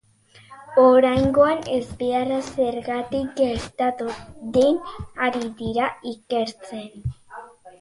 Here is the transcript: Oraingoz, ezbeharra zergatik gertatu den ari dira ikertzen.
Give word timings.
Oraingoz, 0.83 1.57
ezbeharra 1.75 2.39
zergatik 2.53 3.29
gertatu 3.41 4.09
den 4.57 4.81
ari 5.27 5.45
dira 5.61 5.91
ikertzen. 6.15 6.91